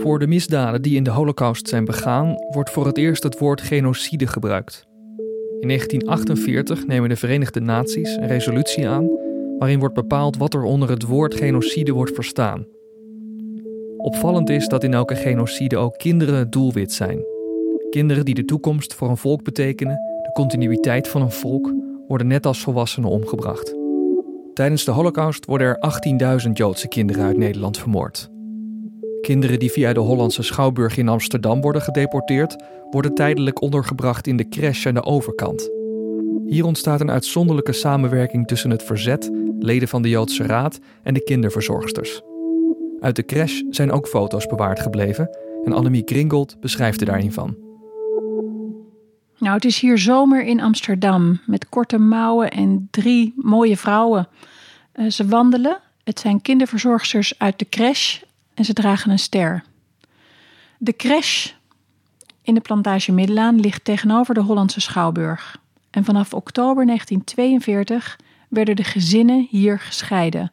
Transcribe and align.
Voor 0.00 0.18
de 0.18 0.26
misdaden 0.26 0.82
die 0.82 0.96
in 0.96 1.02
de 1.02 1.10
Holocaust 1.10 1.68
zijn 1.68 1.84
begaan, 1.84 2.34
wordt 2.50 2.70
voor 2.70 2.86
het 2.86 2.98
eerst 2.98 3.22
het 3.22 3.38
woord 3.38 3.60
genocide 3.60 4.26
gebruikt. 4.26 4.86
In 5.60 5.68
1948 5.68 6.86
nemen 6.86 7.08
de 7.08 7.16
Verenigde 7.16 7.60
Naties 7.60 8.16
een 8.16 8.26
resolutie 8.26 8.88
aan 8.88 9.08
waarin 9.58 9.78
wordt 9.78 9.94
bepaald 9.94 10.36
wat 10.36 10.54
er 10.54 10.62
onder 10.62 10.88
het 10.90 11.02
woord 11.02 11.34
genocide 11.34 11.92
wordt 11.92 12.14
verstaan. 12.14 12.66
Opvallend 13.96 14.50
is 14.50 14.68
dat 14.68 14.84
in 14.84 14.94
elke 14.94 15.14
genocide 15.14 15.76
ook 15.76 15.96
kinderen 15.96 16.34
het 16.34 16.52
doelwit 16.52 16.92
zijn. 16.92 17.24
Kinderen 17.90 18.24
die 18.24 18.34
de 18.34 18.44
toekomst 18.44 18.94
voor 18.94 19.08
een 19.08 19.16
volk 19.16 19.44
betekenen, 19.44 19.94
de 20.22 20.30
continuïteit 20.32 21.08
van 21.08 21.22
een 21.22 21.30
volk, 21.30 21.72
worden 22.08 22.26
net 22.26 22.46
als 22.46 22.60
volwassenen 22.60 23.10
omgebracht. 23.10 23.74
Tijdens 24.54 24.84
de 24.84 24.90
Holocaust 24.90 25.46
worden 25.46 25.66
er 25.66 26.40
18.000 26.46 26.52
Joodse 26.52 26.88
kinderen 26.88 27.24
uit 27.24 27.36
Nederland 27.36 27.78
vermoord. 27.78 28.30
Kinderen 29.20 29.58
die 29.58 29.70
via 29.70 29.92
de 29.92 30.00
Hollandse 30.00 30.42
Schouwburg 30.42 30.96
in 30.96 31.08
Amsterdam 31.08 31.60
worden 31.60 31.82
gedeporteerd, 31.82 32.56
worden 32.90 33.14
tijdelijk 33.14 33.60
ondergebracht 33.60 34.26
in 34.26 34.36
de 34.36 34.48
crash 34.48 34.86
aan 34.86 34.94
de 34.94 35.02
overkant. 35.02 35.70
Hier 36.46 36.64
ontstaat 36.64 37.00
een 37.00 37.10
uitzonderlijke 37.10 37.72
samenwerking 37.72 38.46
tussen 38.46 38.70
het 38.70 38.82
verzet, 38.82 39.30
leden 39.58 39.88
van 39.88 40.02
de 40.02 40.08
Joodse 40.08 40.42
Raad 40.42 40.78
en 41.02 41.14
de 41.14 41.24
kinderverzorgsters. 41.24 42.22
Uit 43.00 43.16
de 43.16 43.24
crash 43.24 43.60
zijn 43.70 43.92
ook 43.92 44.08
foto's 44.08 44.46
bewaard 44.46 44.80
gebleven 44.80 45.38
en 45.64 45.72
Annemie 45.72 46.04
Kringold 46.04 46.60
beschrijft 46.60 47.00
er 47.00 47.06
daarin 47.06 47.32
van. 47.32 47.56
Nou, 49.38 49.54
het 49.54 49.64
is 49.64 49.80
hier 49.80 49.98
zomer 49.98 50.44
in 50.44 50.60
Amsterdam 50.60 51.40
met 51.46 51.68
korte 51.68 51.98
mouwen 51.98 52.50
en 52.50 52.88
drie 52.90 53.34
mooie 53.36 53.76
vrouwen. 53.76 54.28
Uh, 54.94 55.10
ze 55.10 55.26
wandelen. 55.26 55.78
Het 56.04 56.20
zijn 56.20 56.42
kinderverzorgsters 56.42 57.38
uit 57.38 57.58
de 57.58 57.68
crash 57.68 58.18
en 58.54 58.64
ze 58.64 58.72
dragen 58.72 59.10
een 59.10 59.18
ster. 59.18 59.64
De 60.78 60.96
crash 60.96 61.50
in 62.42 62.54
de 62.54 62.60
plantage 62.60 63.12
Middelaan 63.12 63.60
ligt 63.60 63.84
tegenover 63.84 64.34
de 64.34 64.40
Hollandse 64.40 64.80
Schouwburg. 64.80 65.60
En 65.90 66.04
vanaf 66.04 66.34
oktober 66.34 66.86
1942 66.86 68.18
werden 68.48 68.76
de 68.76 68.84
gezinnen 68.84 69.46
hier 69.50 69.78
gescheiden. 69.78 70.52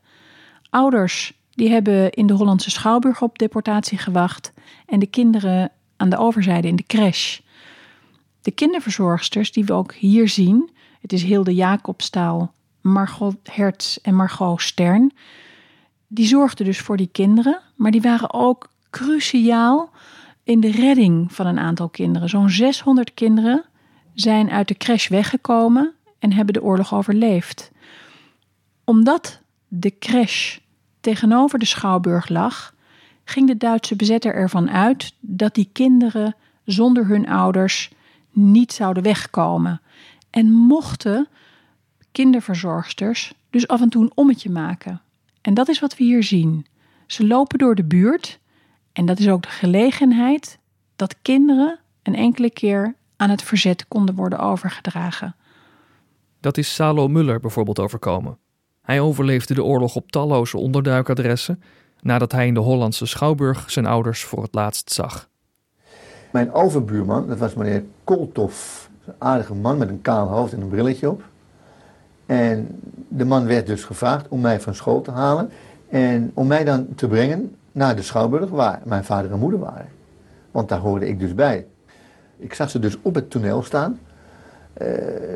Ouders 0.69 1.33
die 1.57 1.69
hebben 1.69 2.11
in 2.11 2.27
de 2.27 2.33
Hollandse 2.33 2.69
Schouwburg 2.69 3.21
op 3.21 3.37
deportatie 3.37 3.97
gewacht 3.97 4.53
en 4.85 4.99
de 4.99 5.05
kinderen 5.05 5.71
aan 5.97 6.09
de 6.09 6.17
overzijde 6.17 6.67
in 6.67 6.75
de 6.75 6.85
crash. 6.87 7.39
De 8.41 8.51
kinderverzorgsters 8.51 9.51
die 9.51 9.65
we 9.65 9.73
ook 9.73 9.93
hier 9.93 10.29
zien, 10.29 10.69
het 11.01 11.13
is 11.13 11.23
Hilde 11.23 11.53
Jacobstaal, 11.53 12.53
Margot 12.81 13.35
Hertz 13.43 13.97
en 14.01 14.15
Margot 14.15 14.61
Stern, 14.61 15.11
die 16.07 16.27
zorgden 16.27 16.65
dus 16.65 16.79
voor 16.79 16.97
die 16.97 17.09
kinderen, 17.11 17.59
maar 17.75 17.91
die 17.91 18.01
waren 18.01 18.33
ook 18.33 18.69
cruciaal 18.89 19.89
in 20.43 20.59
de 20.59 20.71
redding 20.71 21.33
van 21.33 21.45
een 21.45 21.59
aantal 21.59 21.89
kinderen. 21.89 22.29
Zo'n 22.29 22.49
600 22.49 23.13
kinderen 23.13 23.63
zijn 24.13 24.49
uit 24.49 24.67
de 24.67 24.77
crash 24.77 25.07
weggekomen 25.07 25.93
en 26.19 26.33
hebben 26.33 26.53
de 26.53 26.63
oorlog 26.63 26.93
overleefd. 26.93 27.71
Omdat 28.83 29.41
de 29.67 29.97
crash 29.99 30.57
tegenover 31.01 31.59
de 31.59 31.65
schouwburg 31.65 32.29
lag, 32.29 32.73
ging 33.23 33.47
de 33.47 33.57
Duitse 33.57 33.95
bezetter 33.95 34.33
ervan 34.33 34.69
uit 34.69 35.13
dat 35.19 35.55
die 35.55 35.69
kinderen 35.71 36.35
zonder 36.65 37.07
hun 37.07 37.29
ouders 37.29 37.91
niet 38.31 38.73
zouden 38.73 39.03
wegkomen. 39.03 39.81
En 40.29 40.51
mochten 40.51 41.27
kinderverzorgsters 42.11 43.33
dus 43.49 43.67
af 43.67 43.81
en 43.81 43.89
toe 43.89 44.03
een 44.03 44.11
ommetje 44.15 44.49
maken. 44.49 45.01
En 45.47 45.53
dat 45.53 45.67
is 45.67 45.79
wat 45.79 45.97
we 45.97 46.03
hier 46.03 46.23
zien. 46.23 46.65
Ze 47.05 47.27
lopen 47.27 47.59
door 47.59 47.75
de 47.75 47.83
buurt 47.83 48.39
en 48.93 49.05
dat 49.05 49.19
is 49.19 49.29
ook 49.29 49.41
de 49.41 49.49
gelegenheid 49.49 50.59
dat 50.95 51.15
kinderen 51.21 51.79
een 52.03 52.15
enkele 52.15 52.49
keer 52.49 52.95
aan 53.15 53.29
het 53.29 53.41
verzet 53.41 53.87
konden 53.87 54.15
worden 54.15 54.39
overgedragen. 54.39 55.35
Dat 56.39 56.57
is 56.57 56.73
Salo 56.73 57.07
Muller 57.07 57.39
bijvoorbeeld 57.39 57.79
overkomen. 57.79 58.37
Hij 58.81 58.99
overleefde 58.99 59.53
de 59.53 59.63
oorlog 59.63 59.95
op 59.95 60.11
talloze 60.11 60.57
onderduikadressen 60.57 61.63
nadat 62.01 62.31
hij 62.31 62.47
in 62.47 62.53
de 62.53 62.59
Hollandse 62.59 63.05
Schouwburg 63.05 63.71
zijn 63.71 63.85
ouders 63.85 64.23
voor 64.23 64.43
het 64.43 64.53
laatst 64.53 64.91
zag. 64.91 65.29
Mijn 66.31 66.51
overbuurman, 66.53 67.27
dat 67.27 67.37
was 67.37 67.53
meneer 67.53 67.83
Koltoff, 68.03 68.89
een 69.05 69.15
aardige 69.17 69.53
man 69.53 69.77
met 69.77 69.89
een 69.89 70.01
kaal 70.01 70.27
hoofd 70.27 70.53
en 70.53 70.61
een 70.61 70.69
brilletje 70.69 71.09
op. 71.09 71.23
En 72.25 72.79
de 73.07 73.25
man 73.25 73.45
werd 73.45 73.67
dus 73.67 73.83
gevraagd 73.83 74.27
om 74.27 74.41
mij 74.41 74.61
van 74.61 74.75
school 74.75 75.01
te 75.01 75.11
halen 75.11 75.49
en 75.89 76.31
om 76.33 76.47
mij 76.47 76.63
dan 76.63 76.87
te 76.95 77.07
brengen 77.07 77.55
naar 77.71 77.95
de 77.95 78.01
Schouwburg 78.01 78.49
waar 78.49 78.81
mijn 78.83 79.03
vader 79.03 79.31
en 79.31 79.39
moeder 79.39 79.59
waren. 79.59 79.87
Want 80.51 80.69
daar 80.69 80.79
hoorde 80.79 81.07
ik 81.07 81.19
dus 81.19 81.35
bij. 81.35 81.65
Ik 82.37 82.53
zag 82.53 82.69
ze 82.69 82.79
dus 82.79 82.97
op 83.01 83.15
het 83.15 83.29
toneel 83.29 83.63
staan. 83.63 83.99
Uh, 84.81 84.87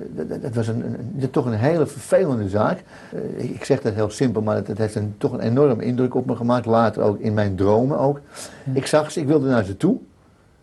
dat, 0.10 0.42
dat, 0.42 0.56
was 0.56 0.68
een, 0.68 0.84
een, 1.20 1.30
toch 1.30 1.46
een 1.46 1.54
hele 1.54 1.88
vervelende 1.88 2.50
zaak. 2.50 2.84
Uh, 3.14 3.44
ik 3.44 3.64
zeg 3.64 3.82
dat 3.82 3.94
heel 3.94 4.10
simpel, 4.10 4.42
maar 4.42 4.56
het, 4.56 4.78
heeft 4.78 4.96
een, 4.96 5.16
toch 5.18 5.32
een 5.32 5.40
enorme 5.40 5.84
indruk 5.84 6.16
op 6.16 6.26
me 6.26 6.36
gemaakt. 6.36 6.66
Later 6.66 7.04
ook 7.04 7.20
in 7.20 7.34
mijn 7.34 7.56
dromen 7.56 8.00
ook. 8.00 8.20
Ik 8.74 8.86
zag 8.86 9.12
ze, 9.12 9.20
ik 9.20 9.28
wilde 9.28 9.48
naar 9.48 9.64
ze 9.64 9.78
toe. 9.78 9.98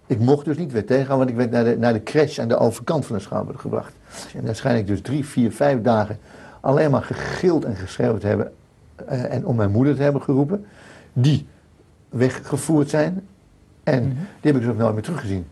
Ik 0.06 0.18
mocht 0.18 0.44
dus 0.44 0.56
niet 0.56 0.72
weer 0.72 0.86
tegengaan, 0.86 1.18
want 1.18 1.30
ik 1.30 1.36
werd 1.36 1.50
naar 1.50 1.64
de, 1.64 1.76
naar 1.78 1.92
de 1.92 2.02
crash 2.02 2.38
aan 2.38 2.48
de 2.48 2.56
overkant 2.56 3.06
van 3.06 3.16
de 3.16 3.22
Schouwburg 3.22 3.60
gebracht. 3.60 3.92
En 4.36 4.44
daar 4.44 4.54
schijn 4.54 4.76
ik 4.76 4.86
dus 4.86 5.00
drie, 5.00 5.24
vier, 5.24 5.52
vijf 5.52 5.80
dagen 5.80 6.18
alleen 6.60 6.90
maar 6.90 7.02
gegild 7.02 7.64
en 7.64 7.76
geschreeuwd 7.76 8.22
hebben. 8.22 8.52
Uh, 9.10 9.34
en 9.34 9.46
om 9.46 9.56
mijn 9.56 9.70
moeder 9.70 9.96
te 9.96 10.02
hebben 10.02 10.22
geroepen. 10.22 10.66
Die 11.12 11.46
weggevoerd 12.08 12.90
zijn. 12.90 13.26
En 13.82 14.02
mm 14.02 14.08
-hmm. 14.08 14.16
die 14.16 14.52
heb 14.52 14.54
ik 14.54 14.60
dus 14.60 14.70
ook 14.70 14.76
nooit 14.76 14.94
meer 14.94 15.02
teruggezien. 15.02 15.46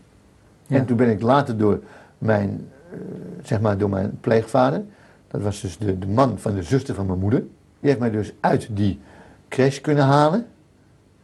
Ja. 0.65 0.77
En 0.77 0.85
toen 0.85 0.97
ben 0.97 1.09
ik 1.09 1.21
later 1.21 1.57
door 1.57 1.79
mijn, 2.17 2.67
uh, 2.93 2.99
zeg 3.43 3.61
maar 3.61 3.77
door 3.77 3.89
mijn 3.89 4.17
pleegvader, 4.19 4.83
dat 5.27 5.41
was 5.41 5.61
dus 5.61 5.77
de, 5.77 5.99
de 5.99 6.07
man 6.07 6.39
van 6.39 6.55
de 6.55 6.63
zuster 6.63 6.95
van 6.95 7.05
mijn 7.05 7.19
moeder, 7.19 7.39
die 7.79 7.89
heeft 7.89 7.99
mij 7.99 8.11
dus 8.11 8.33
uit 8.39 8.67
die 8.71 8.99
crash 9.47 9.81
kunnen 9.81 10.03
halen 10.03 10.45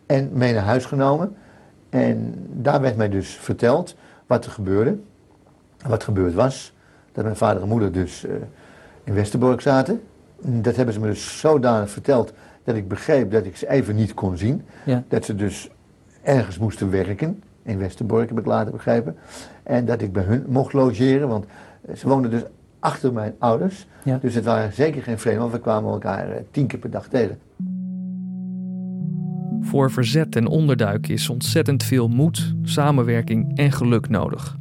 en 0.05 0.29
mee 0.33 0.53
naar 0.53 0.63
huis 0.63 0.85
genomen. 0.85 1.35
En 1.89 2.33
daar 2.51 2.81
werd 2.81 2.97
mij 2.97 3.09
dus 3.09 3.29
verteld 3.29 3.95
wat 4.27 4.45
er 4.45 4.51
gebeurde, 4.51 4.97
wat 5.87 6.03
gebeurd 6.03 6.33
was. 6.33 6.73
Dat 7.11 7.23
mijn 7.23 7.35
vader 7.35 7.61
en 7.61 7.67
moeder 7.67 7.91
dus 7.91 8.25
uh, 8.25 8.31
in 9.03 9.13
Westerbork 9.13 9.61
zaten. 9.61 10.01
Dat 10.41 10.75
hebben 10.75 10.93
ze 10.93 10.99
me 10.99 11.07
dus 11.07 11.39
zodanig 11.39 11.89
verteld 11.89 12.33
dat 12.63 12.75
ik 12.75 12.87
begreep 12.87 13.31
dat 13.31 13.45
ik 13.45 13.55
ze 13.55 13.69
even 13.69 13.95
niet 13.95 14.13
kon 14.13 14.37
zien. 14.37 14.61
Ja. 14.85 15.03
Dat 15.07 15.25
ze 15.25 15.35
dus 15.35 15.69
ergens 16.21 16.57
moesten 16.57 16.89
werken. 16.89 17.43
In 17.63 17.77
Westerbork 17.77 18.29
heb 18.29 18.39
ik 18.39 18.45
later 18.45 18.71
begrepen. 18.71 19.15
En 19.63 19.85
dat 19.85 20.01
ik 20.01 20.13
bij 20.13 20.23
hun 20.23 20.45
mocht 20.47 20.73
logeren, 20.73 21.27
want 21.27 21.45
ze 21.95 22.07
woonden 22.07 22.31
dus 22.31 22.43
achter 22.79 23.13
mijn 23.13 23.33
ouders. 23.39 23.87
Ja. 24.03 24.17
Dus 24.17 24.35
het 24.35 24.43
waren 24.43 24.73
zeker 24.73 25.01
geen 25.03 25.19
vreemden, 25.19 25.41
want 25.41 25.53
we 25.53 25.59
kwamen 25.59 25.91
elkaar 25.91 26.29
uh, 26.29 26.35
tien 26.51 26.67
keer 26.67 26.79
per 26.79 26.91
dag 26.91 27.07
tegen. 27.07 27.37
Voor 29.61 29.91
verzet 29.91 30.35
en 30.35 30.47
onderduik 30.47 31.07
is 31.07 31.29
ontzettend 31.29 31.83
veel 31.83 32.07
moed, 32.07 32.55
samenwerking 32.61 33.57
en 33.57 33.71
geluk 33.71 34.09
nodig. 34.09 34.57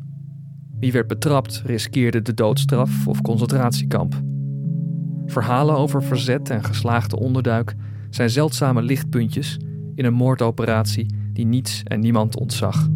Wie 0.78 0.92
werd 0.92 1.06
betrapt, 1.06 1.62
riskeerde 1.66 2.22
de 2.22 2.34
doodstraf 2.34 3.06
of 3.06 3.22
concentratiekamp. 3.22 4.31
Verhalen 5.26 5.76
over 5.76 6.02
verzet 6.02 6.50
en 6.50 6.64
geslaagde 6.64 7.18
onderduik 7.18 7.74
zijn 8.10 8.30
zeldzame 8.30 8.82
lichtpuntjes 8.82 9.58
in 9.94 10.04
een 10.04 10.14
moordoperatie 10.14 11.14
die 11.32 11.46
niets 11.46 11.82
en 11.84 12.00
niemand 12.00 12.36
ontzag. 12.36 12.88